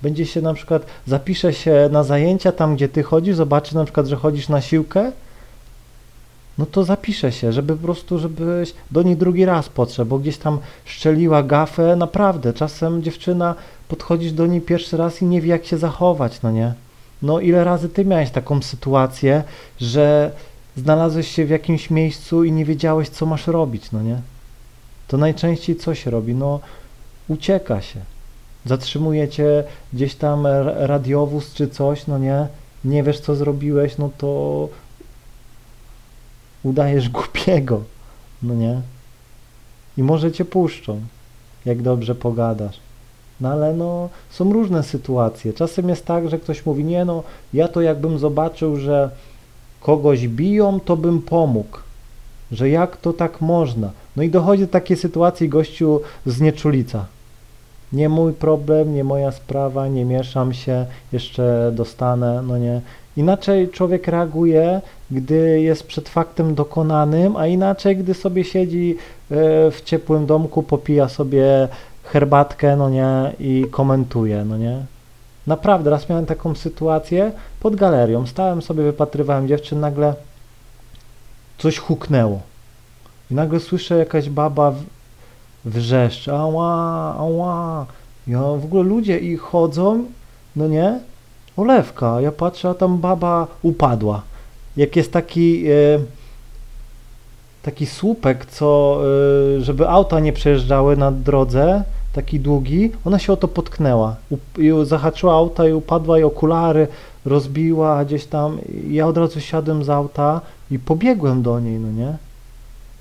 Będzie 0.02 0.26
się 0.26 0.42
na 0.42 0.54
przykład, 0.54 0.86
zapisze 1.08 1.54
się 1.54 1.90
na 1.92 2.04
zajęcia 2.04 2.52
tam, 2.52 2.76
gdzie 2.76 2.90
ty 2.90 3.04
chodzisz, 3.04 3.36
zobaczy 3.36 3.76
na 3.76 3.84
przykład, 3.84 4.08
że 4.08 4.16
chodzisz 4.16 4.50
na 4.50 4.62
siłkę, 4.62 5.12
no 6.58 6.66
to 6.66 6.84
zapisze 6.84 7.32
się, 7.32 7.52
żeby 7.54 7.76
po 7.76 7.84
prostu, 7.84 8.20
żebyś 8.20 8.74
do 8.92 9.04
niej 9.04 9.18
drugi 9.18 9.46
raz 9.46 9.70
podszedł, 9.70 10.10
bo 10.10 10.20
gdzieś 10.20 10.38
tam 10.38 10.60
szczeliła 10.86 11.44
gafę, 11.44 11.96
naprawdę, 11.96 12.54
czasem 12.54 13.04
dziewczyna, 13.04 13.56
podchodzisz 13.88 14.32
do 14.32 14.48
niej 14.48 14.62
pierwszy 14.62 14.98
raz 14.98 15.22
i 15.22 15.26
nie 15.26 15.42
wie, 15.42 15.50
jak 15.50 15.66
się 15.66 15.78
zachować, 15.78 16.42
no 16.42 16.52
nie? 16.52 16.74
No 17.22 17.40
ile 17.40 17.64
razy 17.64 17.90
ty 17.90 18.06
miałeś 18.06 18.32
taką 18.32 18.62
sytuację, 18.62 19.44
że 19.82 20.32
znalazłeś 20.78 21.28
się 21.28 21.46
w 21.46 21.50
jakimś 21.50 21.90
miejscu 21.90 22.44
i 22.44 22.52
nie 22.52 22.66
wiedziałeś, 22.66 23.10
co 23.10 23.26
masz 23.26 23.48
robić, 23.48 23.92
no 23.92 24.02
nie? 24.02 24.22
To 25.08 25.18
najczęściej 25.18 25.76
co 25.76 25.96
się 25.96 26.12
robi? 26.12 26.36
No 26.36 26.60
ucieka 27.28 27.82
się. 27.82 28.00
Zatrzymujecie 28.66 29.64
gdzieś 29.94 30.16
tam 30.16 30.48
radiowóz 30.76 31.54
czy 31.54 31.68
coś, 31.68 32.08
no 32.08 32.18
nie? 32.18 32.48
Nie 32.86 33.04
wiesz, 33.04 33.20
co 33.20 33.36
zrobiłeś, 33.36 33.98
no 33.98 34.10
to 34.18 34.70
udajesz 36.66 37.10
głupiego, 37.10 37.82
no 38.44 38.54
nie? 38.54 38.82
I 39.98 40.04
może 40.04 40.32
cię 40.32 40.46
puszczą, 40.46 41.02
jak 41.66 41.82
dobrze 41.82 42.16
pogadasz. 42.16 42.80
No 43.42 43.50
ale 43.50 43.74
no, 43.74 44.10
są 44.30 44.54
różne 44.54 44.84
sytuacje. 44.84 45.54
Czasem 45.54 45.90
jest 45.90 46.06
tak, 46.06 46.30
że 46.30 46.40
ktoś 46.40 46.66
mówi, 46.66 46.84
nie 46.84 47.06
no, 47.06 47.24
ja 47.54 47.68
to 47.68 47.82
jakbym 47.82 48.20
zobaczył, 48.20 48.78
że 48.78 49.10
kogoś 49.82 50.28
biją, 50.28 50.80
to 50.80 50.98
bym 50.98 51.22
pomógł. 51.22 51.78
Że 52.52 52.70
jak 52.70 52.98
to 52.98 53.14
tak 53.14 53.42
można? 53.42 53.92
No 54.16 54.24
i 54.24 54.30
dochodzi 54.30 54.62
do 54.62 54.68
takiej 54.68 54.98
sytuacji 54.98 55.50
gościu 55.50 56.02
z 56.26 56.42
nieczulica. 56.42 57.06
Nie 57.94 58.10
mój 58.10 58.34
problem, 58.34 58.96
nie 58.96 59.04
moja 59.04 59.32
sprawa, 59.32 59.88
nie 59.88 60.06
mieszam 60.06 60.54
się, 60.54 60.86
jeszcze 61.12 61.72
dostanę, 61.76 62.42
no 62.48 62.58
nie. 62.58 62.82
Inaczej 63.18 63.70
człowiek 63.70 64.08
reaguje, 64.08 64.82
gdy 65.12 65.62
jest 65.62 65.88
przed 65.88 66.10
faktem 66.10 66.56
dokonanym, 66.56 67.36
a 67.36 67.48
inaczej, 67.48 67.98
gdy 67.98 68.14
sobie 68.14 68.44
siedzi 68.44 68.98
e, 69.32 69.36
w 69.72 69.82
ciepłym 69.86 70.26
domku, 70.26 70.64
popija 70.64 71.10
sobie 71.10 71.68
herbatkę, 72.04 72.76
no 72.76 72.90
nie, 72.90 73.34
i 73.40 73.66
komentuje, 73.72 74.46
no 74.46 74.58
nie. 74.58 74.86
Naprawdę, 75.48 75.90
raz 75.90 76.10
miałem 76.10 76.26
taką 76.26 76.56
sytuację 76.56 77.32
pod 77.60 77.76
galerią. 77.76 78.28
Stałem 78.28 78.62
sobie, 78.62 78.84
wypatrywałem 78.84 79.48
dziewczyn, 79.48 79.80
nagle 79.80 80.14
coś 81.58 81.78
huknęło. 81.78 82.42
I 83.32 83.34
nagle 83.34 83.60
słyszę 83.60 83.98
jakaś 83.98 84.30
baba 84.30 84.72
w, 84.72 84.84
wrzeszczy, 85.66 86.34
ała, 86.34 87.16
ała. 87.18 87.86
Ja 88.28 88.42
w 88.42 88.66
ogóle 88.66 88.84
ludzie 88.84 89.20
i 89.20 89.38
chodzą, 89.38 90.06
no 90.56 90.68
nie? 90.68 91.00
Olewka, 91.58 92.22
ja 92.22 92.32
patrzę, 92.32 92.70
a 92.70 92.74
tam 92.74 92.98
baba 92.98 93.48
upadła. 93.62 94.22
Jak 94.78 94.96
jest 94.96 95.12
taki 95.12 95.68
e, 95.68 96.00
taki 97.66 97.86
słupek, 97.86 98.46
co, 98.46 99.00
e, 99.58 99.62
żeby 99.62 99.90
auta 99.90 100.20
nie 100.20 100.34
przejeżdżały 100.34 100.98
na 100.98 101.12
drodze, 101.12 101.84
taki 102.14 102.40
długi, 102.40 102.92
ona 103.06 103.20
się 103.20 103.34
o 103.34 103.38
to 103.38 103.48
potknęła. 103.48 104.16
I 104.58 104.72
zahaczyła 104.84 105.34
auta 105.34 105.68
i 105.68 105.74
upadła 105.74 106.20
i 106.20 106.24
okulary 106.24 106.88
rozbiła 107.26 108.06
gdzieś 108.06 108.26
tam. 108.26 108.58
Ja 108.90 109.08
od 109.08 109.18
razu 109.18 109.42
siadłem 109.42 109.84
z 109.84 109.90
auta 109.90 110.42
i 110.72 110.80
pobiegłem 110.80 111.42
do 111.42 111.60
niej, 111.60 111.80
no 111.80 111.92
nie? 111.92 112.18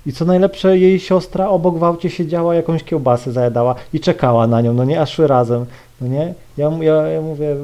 I 0.05 0.13
co 0.13 0.25
najlepsze, 0.25 0.77
jej 0.77 0.99
siostra 0.99 1.49
obok 1.49 1.77
w 1.77 1.83
aucie 1.83 2.09
siedziała, 2.09 2.55
jakąś 2.55 2.83
kiełbasę 2.83 3.31
zajadała 3.31 3.75
i 3.93 3.99
czekała 3.99 4.47
na 4.47 4.61
nią, 4.61 4.73
no 4.73 4.83
nie, 4.83 5.01
a 5.01 5.05
szły 5.05 5.27
razem, 5.27 5.65
no 6.01 6.07
nie? 6.07 6.33
Ja, 6.57 6.71
ja, 6.81 6.93
ja 6.93 7.21
mówię, 7.21 7.55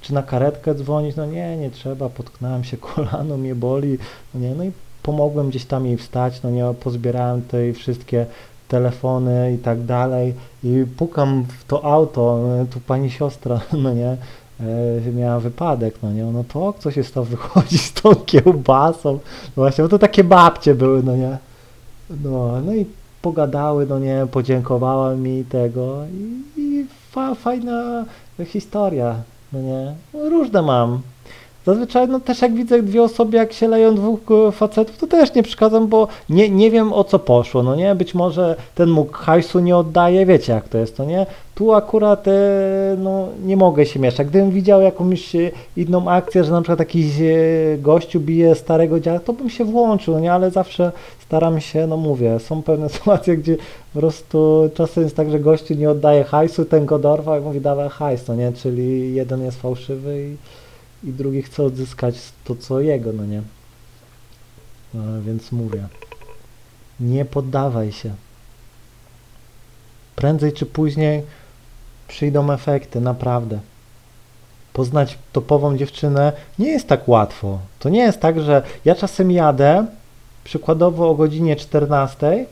czy 0.00 0.14
na 0.14 0.22
karetkę 0.22 0.74
dzwonić? 0.74 1.16
No 1.16 1.26
nie, 1.26 1.56
nie 1.56 1.70
trzeba, 1.70 2.08
potknąłem 2.08 2.64
się 2.64 2.76
kolano, 2.94 3.36
mnie 3.36 3.54
boli, 3.54 3.98
no 4.34 4.40
nie, 4.40 4.54
no 4.54 4.64
i 4.64 4.72
pomogłem 5.02 5.48
gdzieś 5.48 5.64
tam 5.64 5.86
jej 5.86 5.96
wstać, 5.96 6.42
no 6.42 6.50
nie, 6.50 6.64
pozbierałem 6.80 7.42
te 7.42 7.72
wszystkie 7.72 8.26
telefony 8.68 9.52
i 9.54 9.58
tak 9.58 9.84
dalej. 9.84 10.34
I 10.64 10.84
pukam 10.96 11.44
w 11.58 11.64
to 11.64 11.84
auto, 11.84 12.40
no, 12.42 12.66
tu 12.66 12.80
pani 12.80 13.10
siostra, 13.10 13.60
no 13.82 13.94
nie, 13.94 14.16
e, 15.06 15.12
miała 15.12 15.40
wypadek, 15.40 15.94
no 16.02 16.12
nie, 16.12 16.24
no 16.24 16.44
to 16.44 16.74
co 16.78 16.90
się 16.90 17.04
z 17.04 17.12
to 17.12 17.24
wychodzi 17.24 17.78
z 17.88 17.92
tą 17.92 18.14
kiełbasą, 18.14 19.12
no 19.12 19.18
właśnie, 19.62 19.84
bo 19.84 19.88
to 19.88 19.98
takie 19.98 20.24
babcie 20.24 20.74
były, 20.74 21.02
no 21.02 21.16
nie, 21.16 21.38
no, 22.24 22.60
no 22.60 22.74
i 22.74 22.86
pogadały, 23.22 23.86
no 23.86 23.98
nie, 23.98 24.26
podziękowała 24.30 25.14
mi 25.14 25.44
tego 25.44 26.04
i, 26.06 26.60
i 26.60 26.86
fa, 27.10 27.34
fajna 27.34 28.04
historia, 28.46 29.22
no 29.52 29.60
nie, 29.60 29.94
no, 30.14 30.28
różne 30.28 30.62
mam. 30.62 31.00
Zazwyczaj, 31.68 32.08
no 32.08 32.20
też 32.20 32.42
jak 32.42 32.54
widzę 32.54 32.82
dwie 32.82 33.02
osoby, 33.02 33.36
jak 33.36 33.52
się 33.52 33.68
leją 33.68 33.94
dwóch 33.94 34.20
e, 34.48 34.52
facetów, 34.52 34.98
to 34.98 35.06
też 35.06 35.34
nie 35.34 35.42
przeszkadzam, 35.42 35.86
bo 35.86 36.08
nie, 36.28 36.50
nie 36.50 36.70
wiem 36.70 36.92
o 36.92 37.04
co 37.04 37.18
poszło, 37.18 37.62
no 37.62 37.76
nie? 37.76 37.94
Być 37.94 38.14
może 38.14 38.56
ten 38.74 38.90
mógł 38.90 39.12
hajsu 39.12 39.60
nie 39.60 39.76
oddaje, 39.76 40.26
wiecie 40.26 40.52
jak 40.52 40.68
to 40.68 40.78
jest, 40.78 40.96
to 40.96 41.04
nie? 41.04 41.26
Tu 41.54 41.72
akurat, 41.74 42.28
e, 42.28 42.32
no 42.98 43.28
nie 43.44 43.56
mogę 43.56 43.86
się 43.86 44.00
mieszać. 44.00 44.26
Gdybym 44.26 44.50
widział 44.50 44.80
jakąś 44.80 45.36
e, 45.36 45.50
inną 45.76 46.10
akcję, 46.10 46.44
że 46.44 46.52
na 46.52 46.60
przykład 46.60 46.78
jakiś 46.78 47.06
gościu 47.78 48.20
bije 48.20 48.54
starego 48.54 49.00
dziadka, 49.00 49.26
to 49.26 49.32
bym 49.32 49.50
się 49.50 49.64
włączył, 49.64 50.14
no 50.14 50.20
nie? 50.20 50.32
Ale 50.32 50.50
zawsze 50.50 50.92
staram 51.28 51.60
się, 51.60 51.86
no 51.86 51.96
mówię, 51.96 52.40
są 52.40 52.62
pewne 52.62 52.88
sytuacje, 52.98 53.36
gdzie 53.36 53.56
po 53.94 54.00
prostu 54.00 54.70
czasem 54.74 55.04
jest 55.04 55.16
tak, 55.16 55.30
że 55.30 55.40
gościu 55.40 55.74
nie 55.74 55.90
oddaje 55.90 56.24
hajsu, 56.24 56.64
ten 56.64 56.86
go 56.86 56.98
dorwał 56.98 57.40
i 57.40 57.44
mówi 57.44 57.60
dawaj 57.60 57.88
hajs, 57.88 58.28
no 58.28 58.34
nie? 58.34 58.52
Czyli 58.52 59.14
jeden 59.14 59.44
jest 59.44 59.60
fałszywy 59.60 60.28
i 60.28 60.36
i 61.04 61.12
drugi 61.12 61.42
chce 61.42 61.62
odzyskać 61.62 62.32
to, 62.44 62.56
co 62.56 62.80
jego, 62.80 63.12
no 63.12 63.26
nie? 63.26 63.42
No, 64.94 65.22
więc 65.22 65.52
mówię, 65.52 65.88
nie 67.00 67.24
poddawaj 67.24 67.92
się. 67.92 68.14
Prędzej 70.16 70.52
czy 70.52 70.66
później 70.66 71.22
przyjdą 72.08 72.52
efekty, 72.52 73.00
naprawdę. 73.00 73.58
Poznać 74.72 75.18
topową 75.32 75.76
dziewczynę 75.76 76.32
nie 76.58 76.68
jest 76.68 76.88
tak 76.88 77.08
łatwo. 77.08 77.58
To 77.78 77.88
nie 77.88 78.00
jest 78.00 78.20
tak, 78.20 78.40
że 78.40 78.62
ja 78.84 78.94
czasem 78.94 79.30
jadę, 79.30 79.86
przykładowo 80.48 81.10
o 81.10 81.14
godzinie 81.14 81.56
14, 81.56 82.46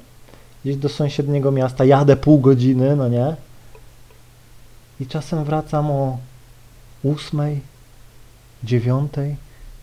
gdzieś 0.65 0.77
do 0.77 0.89
sąsiedniego 0.89 1.53
miasta, 1.53 1.85
jadę 1.85 2.17
pół 2.17 2.39
godziny, 2.39 2.97
no 2.97 3.09
nie? 3.09 3.37
I 5.01 5.07
czasem 5.07 5.45
wracam 5.45 5.91
o 5.91 6.19
8, 7.05 7.61
dziewiątej 8.65 9.37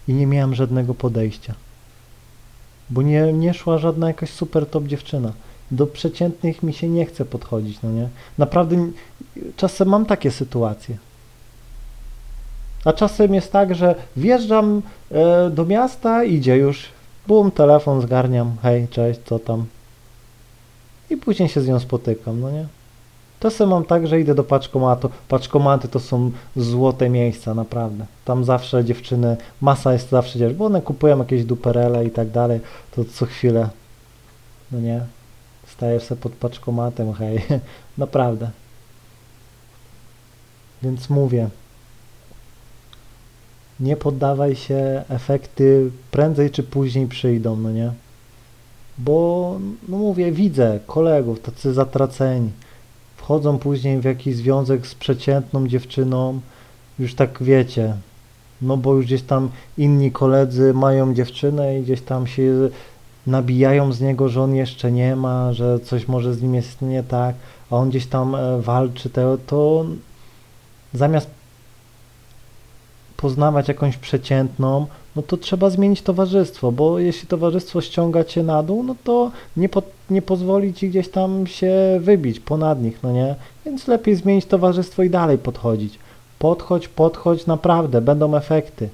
i 0.08 0.14
nie 0.14 0.28
miałem 0.28 0.56
żadnego 0.56 0.94
podejścia. 0.94 1.54
Bo 2.90 3.02
nie, 3.02 3.34
nie 3.34 3.54
szła 3.54 3.78
żadna 3.78 4.08
jakaś 4.08 4.30
super 4.30 4.70
top 4.70 4.88
dziewczyna. 4.88 5.34
do 5.72 5.88
przeciętnych 5.88 6.64
mi 6.64 6.74
się 6.74 6.90
nie 6.90 7.06
chce 7.06 7.26
podchodzić, 7.26 7.80
no 7.84 7.92
nie? 7.92 8.10
Naprawdę 8.38 8.76
czasem 9.58 9.88
mam 9.88 10.06
takie 10.06 10.32
sytuacje. 10.32 10.98
A 12.86 12.94
czasem 12.94 13.34
jest 13.34 13.52
tak, 13.52 13.76
że 13.76 13.96
wjeżdżam 14.18 14.82
e, 15.12 15.50
do 15.50 15.66
miasta, 15.66 16.24
idzie 16.24 16.58
już, 16.58 16.90
bum, 17.28 17.52
telefon 17.52 18.02
zgarniam, 18.02 18.56
hej, 18.62 18.88
cześć, 18.88 19.20
co 19.26 19.40
tam? 19.40 19.66
I 21.10 21.18
później 21.18 21.50
się 21.50 21.62
z 21.62 21.68
nią 21.68 21.80
spotykam, 21.80 22.40
no 22.40 22.52
nie? 22.52 22.66
Czasem 23.40 23.70
mam 23.70 23.86
tak, 23.86 24.08
że 24.08 24.20
idę 24.20 24.36
do 24.36 24.44
paczkomatu. 24.44 25.10
Paczkomaty 25.28 25.88
to 25.88 26.00
są 26.00 26.32
złote 26.56 27.10
miejsca, 27.10 27.54
naprawdę. 27.54 28.06
Tam 28.26 28.44
zawsze 28.46 28.86
dziewczyny, 28.86 29.38
masa 29.62 29.94
jest 29.94 30.10
zawsze 30.10 30.40
dziewczyn, 30.40 30.58
bo 30.58 30.66
one 30.66 30.82
kupują 30.82 31.18
jakieś 31.18 31.46
duperele 31.46 32.06
i 32.06 32.12
tak 32.12 32.30
dalej, 32.30 32.60
to 32.96 33.06
co 33.06 33.26
chwilę, 33.26 33.70
no 34.72 34.80
nie? 34.80 35.02
Stajesz 35.68 36.04
sobie 36.04 36.22
pod 36.22 36.32
paczkomatem, 36.32 37.14
hej, 37.14 37.42
naprawdę. 37.98 38.50
Więc 40.84 41.10
mówię, 41.10 41.50
nie 43.80 43.96
poddawaj 43.96 44.56
się, 44.56 45.04
efekty 45.10 45.92
prędzej 46.12 46.52
czy 46.52 46.64
później 46.64 47.08
przyjdą, 47.08 47.56
no 47.56 47.72
nie? 47.72 47.92
Bo, 48.98 49.60
no 49.88 49.98
mówię, 49.98 50.32
widzę 50.32 50.80
kolegów 50.88 51.40
tacy 51.40 51.74
zatraceni, 51.74 52.50
wchodzą 53.18 53.58
później 53.58 54.00
w 54.00 54.04
jakiś 54.04 54.36
związek 54.36 54.88
z 54.88 54.96
przeciętną 54.96 55.68
dziewczyną, 55.68 56.40
już 57.00 57.16
tak 57.16 57.44
wiecie, 57.44 57.96
no 58.62 58.78
bo 58.78 58.96
już 58.96 59.06
gdzieś 59.06 59.22
tam 59.22 59.50
inni 59.78 60.12
koledzy 60.12 60.74
mają 60.74 61.14
dziewczynę 61.14 61.80
i 61.80 61.84
gdzieś 61.84 62.02
tam 62.02 62.28
się 62.28 62.70
nabijają 63.28 63.94
z 63.94 64.02
niego, 64.02 64.30
że 64.30 64.42
on 64.42 64.56
jeszcze 64.56 64.92
nie 64.92 65.16
ma, 65.16 65.54
że 65.54 65.80
coś 65.80 66.08
może 66.08 66.34
z 66.34 66.42
nim 66.42 66.56
jest 66.56 66.82
nie 66.82 67.04
tak, 67.04 67.36
a 67.72 67.76
on 67.76 67.90
gdzieś 67.90 68.06
tam 68.06 68.36
e, 68.36 68.62
walczy, 68.62 69.10
to, 69.10 69.38
to 69.48 69.86
zamiast 70.94 71.30
poznawać 73.18 73.68
jakąś 73.68 73.98
przeciętną, 73.98 74.88
no 75.16 75.22
to 75.22 75.38
trzeba 75.38 75.70
zmienić 75.70 76.02
towarzystwo, 76.02 76.72
bo 76.72 77.00
jeśli 77.00 77.28
towarzystwo 77.28 77.82
ściąga 77.82 78.24
cię 78.24 78.44
na 78.44 78.64
dół, 78.64 78.84
no 78.84 78.96
to 79.04 79.32
nie, 79.58 79.70
po, 79.70 79.82
nie 80.10 80.22
pozwoli 80.22 80.74
ci 80.74 80.90
gdzieś 80.90 81.10
tam 81.10 81.48
się 81.48 81.74
wybić 82.00 82.40
ponad 82.40 82.82
nich, 82.82 83.00
no 83.04 83.12
nie? 83.12 83.36
Więc 83.66 83.88
lepiej 83.88 84.16
zmienić 84.16 84.46
towarzystwo 84.46 85.04
i 85.04 85.10
dalej 85.10 85.38
podchodzić. 85.38 86.00
Podchodź, 86.40 86.88
podchodź, 86.88 87.46
naprawdę, 87.46 88.02
będą 88.02 88.36
efekty. 88.36 88.90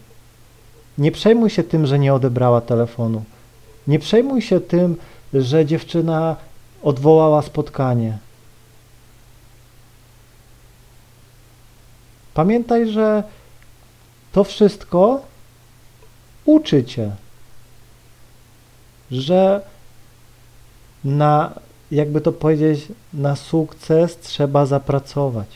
Nie 0.97 1.11
przejmuj 1.11 1.49
się 1.49 1.63
tym, 1.63 1.85
że 1.85 1.99
nie 1.99 2.13
odebrała 2.13 2.61
telefonu. 2.61 3.23
Nie 3.87 3.99
przejmuj 3.99 4.41
się 4.41 4.59
tym, 4.59 4.95
że 5.33 5.65
dziewczyna 5.65 6.35
odwołała 6.83 7.41
spotkanie. 7.41 8.17
Pamiętaj, 12.33 12.87
że 12.87 13.23
to 14.31 14.43
wszystko 14.43 15.21
uczy 16.45 16.83
cię, 16.83 17.11
że 19.11 19.61
na, 21.03 21.53
jakby 21.91 22.21
to 22.21 22.31
powiedzieć, 22.31 22.87
na 23.13 23.35
sukces 23.35 24.17
trzeba 24.17 24.65
zapracować. 24.65 25.47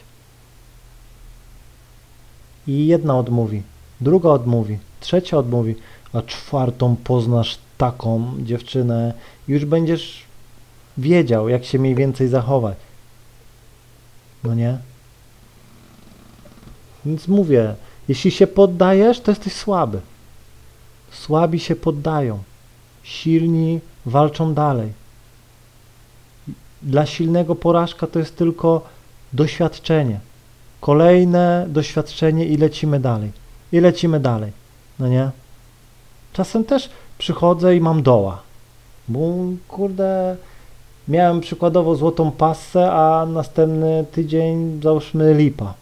I 2.67 2.87
jedna 2.87 3.17
odmówi, 3.17 3.63
druga 4.01 4.29
odmówi, 4.29 4.79
trzecia 4.99 5.37
odmówi, 5.37 5.75
a 6.13 6.21
czwartą 6.21 6.95
poznasz 7.03 7.57
taką 7.77 8.33
dziewczynę 8.39 9.13
i 9.47 9.51
już 9.51 9.65
będziesz 9.65 10.23
wiedział, 10.97 11.49
jak 11.49 11.65
się 11.65 11.79
mniej 11.79 11.95
więcej 11.95 12.27
zachować. 12.27 12.77
No 14.43 14.55
nie? 14.55 14.77
Więc 17.05 17.27
mówię, 17.27 17.75
jeśli 18.07 18.31
się 18.31 18.47
poddajesz, 18.47 19.19
to 19.19 19.31
jesteś 19.31 19.53
słaby. 19.53 19.99
Słabi 21.11 21.59
się 21.59 21.75
poddają. 21.75 22.39
Silni 23.03 23.79
walczą 24.05 24.53
dalej. 24.53 24.93
Dla 26.81 27.05
silnego 27.05 27.55
porażka 27.55 28.07
to 28.07 28.19
jest 28.19 28.37
tylko 28.37 28.81
doświadczenie. 29.33 30.19
Kolejne 30.81 31.65
doświadczenie 31.69 32.45
i 32.45 32.57
lecimy 32.57 32.99
dalej. 32.99 33.31
I 33.71 33.79
lecimy 33.79 34.19
dalej. 34.19 34.51
No 34.99 35.07
nie? 35.07 35.31
Czasem 36.33 36.63
też 36.63 36.89
przychodzę 37.17 37.75
i 37.75 37.81
mam 37.81 38.03
doła. 38.03 38.41
Bo 39.07 39.19
kurde, 39.67 40.37
miałem 41.07 41.41
przykładowo 41.41 41.95
złotą 41.95 42.31
passę, 42.31 42.91
a 42.91 43.25
następny 43.25 44.05
tydzień 44.11 44.81
załóżmy 44.83 45.33
lipa. 45.33 45.73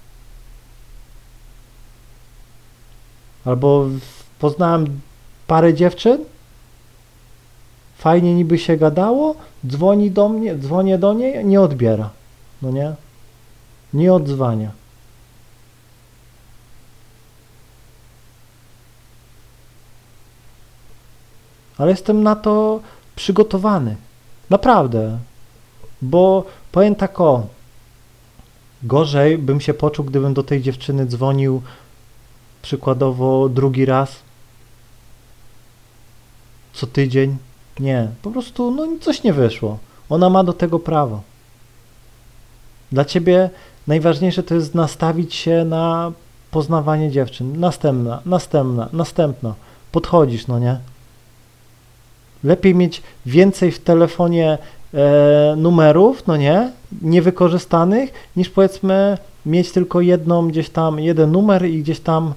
Albo 3.45 3.87
poznałem 4.39 5.01
parę 5.47 5.73
dziewczyn, 5.73 6.17
fajnie 7.97 8.35
niby 8.35 8.59
się 8.59 8.77
gadało, 8.77 9.35
dzwoni 9.67 10.11
do 10.11 10.29
mnie, 10.29 10.55
dzwonię 10.55 10.97
do 10.97 11.13
niej, 11.13 11.45
nie 11.45 11.61
odbiera. 11.61 12.09
No 12.61 12.71
nie? 12.71 12.93
Nie 13.93 14.13
odzwania. 14.13 14.71
Ale 21.77 21.91
jestem 21.91 22.23
na 22.23 22.35
to 22.35 22.79
przygotowany. 23.15 23.95
Naprawdę. 24.49 25.19
Bo 26.01 26.45
powiem 26.71 26.95
tak 26.95 27.21
o, 27.21 27.47
gorzej 28.83 29.37
bym 29.37 29.61
się 29.61 29.73
poczuł, 29.73 30.05
gdybym 30.05 30.33
do 30.33 30.43
tej 30.43 30.61
dziewczyny 30.61 31.05
dzwonił 31.05 31.61
przykładowo 32.61 33.49
drugi 33.49 33.85
raz 33.85 34.15
co 36.73 36.87
tydzień. 36.87 37.37
Nie, 37.79 38.07
po 38.21 38.31
prostu 38.31 38.71
no 38.71 38.87
coś 39.01 39.23
nie 39.23 39.33
wyszło. 39.33 39.77
Ona 40.09 40.29
ma 40.29 40.43
do 40.43 40.53
tego 40.53 40.79
prawo. 40.79 41.21
Dla 42.91 43.05
ciebie 43.05 43.49
najważniejsze 43.87 44.43
to 44.43 44.55
jest 44.55 44.75
nastawić 44.75 45.35
się 45.35 45.65
na 45.65 46.11
poznawanie 46.51 47.11
dziewczyn. 47.11 47.59
Następna, 47.59 48.21
następna, 48.25 48.89
następna. 48.93 49.53
Podchodzisz, 49.91 50.47
no 50.47 50.59
nie? 50.59 50.77
Lepiej 52.43 52.75
mieć 52.75 53.01
więcej 53.25 53.71
w 53.71 53.79
telefonie 53.79 54.57
e, 54.93 55.55
numerów, 55.57 56.27
no 56.27 56.37
nie? 56.37 56.71
Niewykorzystanych, 57.01 58.13
niż 58.35 58.49
powiedzmy 58.49 59.17
mieć 59.45 59.71
tylko 59.71 60.01
jedną 60.01 60.47
gdzieś 60.47 60.69
tam, 60.69 60.99
jeden 60.99 61.31
numer 61.31 61.65
i 61.65 61.81
gdzieś 61.81 61.99
tam 61.99 62.33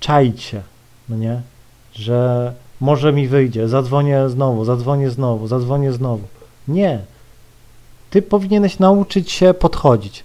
czaić 0.00 0.42
się, 0.42 0.62
no 1.08 1.16
nie? 1.16 1.40
Że 1.92 2.52
może 2.80 3.12
mi 3.12 3.28
wyjdzie, 3.28 3.68
zadzwonię 3.68 4.28
znowu, 4.28 4.64
zadzwonię 4.64 5.10
znowu, 5.10 5.46
zadzwonię 5.46 5.92
znowu. 5.92 6.24
Nie. 6.68 6.98
Ty 8.10 8.22
powinieneś 8.22 8.78
nauczyć 8.78 9.30
się 9.30 9.54
podchodzić. 9.54 10.24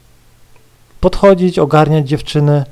Podchodzić, 1.00 1.60
ogarniać 1.60 2.10
dziewczyny 2.10 2.66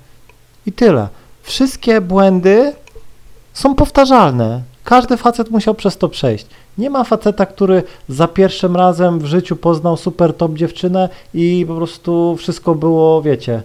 i 0.65 0.71
tyle. 0.71 1.07
Wszystkie 1.43 2.01
błędy 2.01 2.73
są 3.53 3.75
powtarzalne. 3.75 4.61
Każdy 4.83 5.17
facet 5.17 5.49
musiał 5.49 5.75
przez 5.75 5.97
to 5.97 6.09
przejść. 6.09 6.45
Nie 6.77 6.89
ma 6.89 7.03
faceta, 7.03 7.45
który 7.45 7.83
za 8.09 8.27
pierwszym 8.27 8.75
razem 8.75 9.19
w 9.19 9.25
życiu 9.25 9.55
poznał 9.55 9.97
super 9.97 10.33
top 10.33 10.53
dziewczynę 10.53 11.09
i 11.33 11.65
po 11.67 11.75
prostu 11.75 12.35
wszystko 12.37 12.75
było, 12.75 13.21
wiecie, 13.21 13.63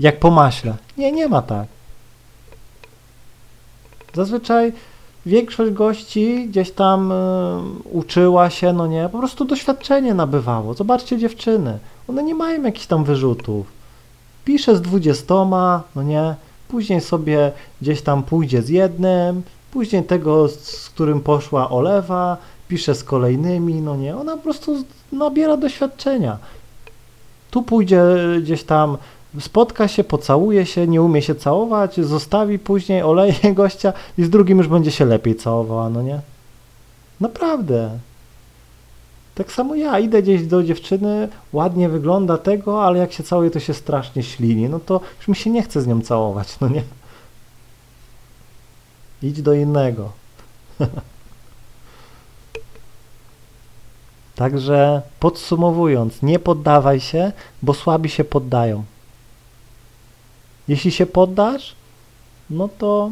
jak 0.00 0.20
po 0.20 0.30
maśle. 0.30 0.74
Nie, 0.96 1.12
nie 1.12 1.28
ma 1.28 1.42
tak. 1.42 1.66
Zazwyczaj 4.14 4.72
większość 5.26 5.72
gości 5.72 6.46
gdzieś 6.48 6.70
tam 6.70 7.12
y, 7.12 7.14
uczyła 7.92 8.50
się, 8.50 8.72
no 8.72 8.86
nie, 8.86 9.08
po 9.12 9.18
prostu 9.18 9.44
doświadczenie 9.44 10.14
nabywało. 10.14 10.74
Zobaczcie 10.74 11.18
dziewczyny, 11.18 11.78
one 12.08 12.22
nie 12.22 12.34
mają 12.34 12.62
jakichś 12.62 12.86
tam 12.86 13.04
wyrzutów. 13.04 13.66
Pisze 14.44 14.76
z 14.76 14.82
dwudziestoma, 14.82 15.82
no 15.96 16.02
nie, 16.02 16.34
później 16.68 17.00
sobie 17.00 17.52
gdzieś 17.82 18.02
tam 18.02 18.22
pójdzie 18.22 18.62
z 18.62 18.68
jednym, 18.68 19.42
później 19.70 20.04
tego, 20.04 20.48
z 20.48 20.90
którym 20.90 21.20
poszła 21.20 21.70
olewa, 21.70 22.36
pisze 22.68 22.94
z 22.94 23.04
kolejnymi, 23.04 23.74
no 23.74 23.96
nie, 23.96 24.16
ona 24.16 24.36
po 24.36 24.42
prostu 24.42 24.84
nabiera 25.12 25.56
doświadczenia. 25.56 26.38
Tu 27.50 27.62
pójdzie 27.62 28.02
gdzieś 28.42 28.64
tam 28.64 28.96
spotka 29.40 29.88
się, 29.88 30.04
pocałuje 30.04 30.66
się, 30.66 30.86
nie 30.86 31.02
umie 31.02 31.22
się 31.22 31.34
całować, 31.34 32.00
zostawi 32.00 32.58
później, 32.58 33.02
oleje 33.02 33.54
gościa 33.54 33.92
i 34.18 34.24
z 34.24 34.30
drugim 34.30 34.58
już 34.58 34.68
będzie 34.68 34.90
się 34.90 35.04
lepiej 35.04 35.36
całowała, 35.36 35.90
no 35.90 36.02
nie? 36.02 36.20
Naprawdę. 37.20 37.98
Tak 39.34 39.52
samo 39.52 39.74
ja 39.74 39.98
idę 39.98 40.22
gdzieś 40.22 40.46
do 40.46 40.62
dziewczyny, 40.62 41.28
ładnie 41.52 41.88
wygląda 41.88 42.38
tego, 42.38 42.84
ale 42.84 42.98
jak 42.98 43.12
się 43.12 43.22
całuje, 43.22 43.50
to 43.50 43.60
się 43.60 43.74
strasznie 43.74 44.22
ślini. 44.22 44.68
No 44.68 44.80
to 44.80 45.00
już 45.18 45.28
mi 45.28 45.36
się 45.36 45.50
nie 45.50 45.62
chce 45.62 45.82
z 45.82 45.86
nią 45.86 46.00
całować, 46.02 46.60
no 46.60 46.68
nie? 46.68 46.82
Idź 49.22 49.42
do 49.42 49.54
innego. 49.54 50.12
Także 54.34 55.02
podsumowując, 55.20 56.22
nie 56.22 56.38
poddawaj 56.38 57.00
się, 57.00 57.32
bo 57.62 57.74
słabi 57.74 58.08
się 58.10 58.24
poddają. 58.24 58.84
Jeśli 60.68 60.92
się 60.92 61.06
poddasz, 61.06 61.74
no 62.50 62.68
to, 62.78 63.10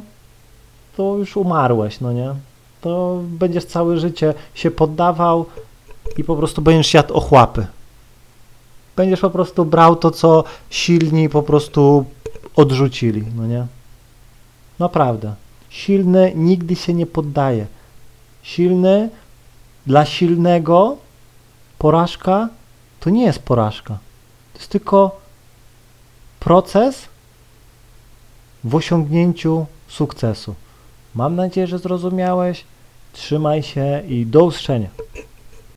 to 0.97 1.17
już 1.17 1.37
umarłeś, 1.37 2.01
no 2.01 2.13
nie? 2.13 2.35
To 2.81 3.21
będziesz 3.23 3.65
całe 3.65 3.99
życie 3.99 4.35
się 4.55 4.71
poddawał 4.71 5.47
i 6.17 6.25
po 6.25 6.37
prostu 6.37 6.63
będziesz 6.63 6.95
jadł 6.95 7.15
ochłapy. 7.15 7.67
Będziesz 8.97 9.21
po 9.21 9.31
prostu 9.31 9.65
brał 9.65 9.97
to, 9.97 10.11
co 10.11 10.45
silni 10.71 11.29
po 11.29 11.43
prostu 11.43 12.05
odrzucili, 12.57 13.25
no 13.37 13.47
nie? 13.47 13.67
Naprawdę. 14.79 15.35
Silny 15.69 16.33
nigdy 16.37 16.77
się 16.77 16.95
nie 16.95 17.07
poddaje. 17.07 17.67
Silny 18.43 19.09
dla 19.87 20.05
silnego 20.05 20.97
porażka 21.79 22.49
to 23.01 23.11
nie 23.11 23.25
jest 23.25 23.39
porażka. 23.39 23.99
To 24.53 24.59
jest 24.59 24.71
tylko 24.71 25.21
proces 26.41 27.12
w 28.65 28.75
osiągnięciu 28.75 29.67
sukcesu. 29.89 30.55
Mam 31.15 31.37
nadzieję, 31.37 31.67
że 31.67 31.79
zrozumiałeś. 31.79 32.65
Trzymaj 33.13 33.63
się 33.63 34.03
i 34.09 34.27
do 34.27 34.45
usłyszenia. 34.45 34.89